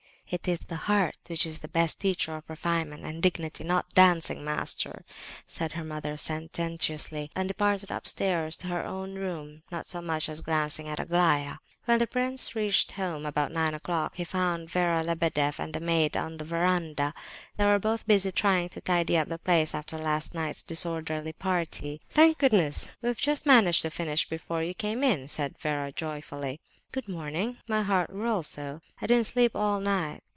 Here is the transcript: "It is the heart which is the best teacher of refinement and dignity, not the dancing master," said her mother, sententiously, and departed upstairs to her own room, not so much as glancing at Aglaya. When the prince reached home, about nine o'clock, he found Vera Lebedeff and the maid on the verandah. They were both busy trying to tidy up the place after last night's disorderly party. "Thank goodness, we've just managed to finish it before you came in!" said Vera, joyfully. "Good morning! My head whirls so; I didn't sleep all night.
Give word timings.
"It 0.33 0.47
is 0.47 0.59
the 0.61 0.77
heart 0.87 1.17
which 1.27 1.45
is 1.45 1.59
the 1.59 1.67
best 1.67 1.99
teacher 1.99 2.37
of 2.37 2.49
refinement 2.49 3.03
and 3.03 3.21
dignity, 3.21 3.65
not 3.65 3.89
the 3.89 3.95
dancing 3.95 4.45
master," 4.45 5.03
said 5.45 5.73
her 5.73 5.83
mother, 5.83 6.15
sententiously, 6.15 7.29
and 7.35 7.49
departed 7.49 7.91
upstairs 7.91 8.55
to 8.55 8.67
her 8.67 8.85
own 8.85 9.15
room, 9.15 9.63
not 9.73 9.85
so 9.85 10.01
much 10.01 10.29
as 10.29 10.39
glancing 10.39 10.87
at 10.87 11.01
Aglaya. 11.01 11.57
When 11.83 11.99
the 11.99 12.07
prince 12.07 12.55
reached 12.55 12.93
home, 12.93 13.25
about 13.25 13.51
nine 13.51 13.73
o'clock, 13.73 14.15
he 14.15 14.23
found 14.23 14.69
Vera 14.69 15.03
Lebedeff 15.03 15.59
and 15.59 15.73
the 15.73 15.81
maid 15.81 16.15
on 16.15 16.37
the 16.37 16.45
verandah. 16.45 17.13
They 17.57 17.65
were 17.65 17.77
both 17.79 18.07
busy 18.07 18.31
trying 18.31 18.69
to 18.69 18.79
tidy 18.79 19.17
up 19.17 19.27
the 19.27 19.37
place 19.37 19.75
after 19.75 19.97
last 19.97 20.33
night's 20.33 20.63
disorderly 20.63 21.33
party. 21.33 21.99
"Thank 22.09 22.37
goodness, 22.37 22.95
we've 23.01 23.17
just 23.19 23.45
managed 23.45 23.81
to 23.81 23.91
finish 23.91 24.23
it 24.23 24.29
before 24.29 24.63
you 24.63 24.75
came 24.75 25.03
in!" 25.03 25.27
said 25.27 25.57
Vera, 25.59 25.91
joyfully. 25.91 26.61
"Good 26.93 27.07
morning! 27.07 27.57
My 27.69 27.83
head 27.83 28.07
whirls 28.09 28.47
so; 28.47 28.81
I 29.01 29.07
didn't 29.07 29.23
sleep 29.27 29.53
all 29.55 29.79
night. 29.79 30.23